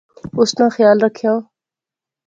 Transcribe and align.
اس 0.39 0.49
ناں 0.57 0.71
خیال 0.75 0.97
رکھِیاں 1.05 1.37